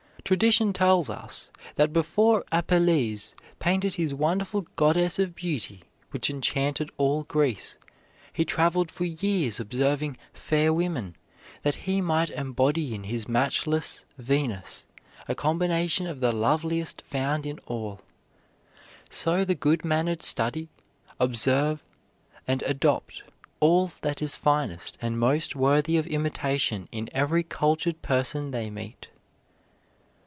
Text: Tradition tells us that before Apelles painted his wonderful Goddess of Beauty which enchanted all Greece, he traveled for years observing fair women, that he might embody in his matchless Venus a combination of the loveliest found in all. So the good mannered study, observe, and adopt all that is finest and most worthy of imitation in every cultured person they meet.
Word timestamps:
Tradition 0.23 0.71
tells 0.71 1.09
us 1.09 1.51
that 1.75 1.91
before 1.91 2.45
Apelles 2.53 3.35
painted 3.59 3.95
his 3.95 4.13
wonderful 4.13 4.61
Goddess 4.77 5.19
of 5.19 5.35
Beauty 5.35 5.81
which 6.11 6.29
enchanted 6.29 6.89
all 6.95 7.23
Greece, 7.23 7.77
he 8.31 8.45
traveled 8.45 8.89
for 8.91 9.03
years 9.03 9.59
observing 9.59 10.15
fair 10.31 10.71
women, 10.71 11.17
that 11.63 11.75
he 11.83 11.99
might 11.99 12.29
embody 12.29 12.95
in 12.95 13.05
his 13.05 13.27
matchless 13.27 14.05
Venus 14.17 14.85
a 15.27 15.35
combination 15.35 16.07
of 16.07 16.21
the 16.21 16.31
loveliest 16.31 17.01
found 17.01 17.45
in 17.45 17.59
all. 17.65 17.99
So 19.09 19.43
the 19.43 19.55
good 19.55 19.83
mannered 19.83 20.23
study, 20.23 20.69
observe, 21.19 21.83
and 22.47 22.61
adopt 22.63 23.21
all 23.59 23.91
that 24.01 24.21
is 24.21 24.37
finest 24.37 24.97
and 25.01 25.19
most 25.19 25.57
worthy 25.57 25.97
of 25.97 26.07
imitation 26.07 26.87
in 26.89 27.09
every 27.11 27.43
cultured 27.43 28.01
person 28.01 28.51
they 28.51 28.69
meet. 28.69 29.09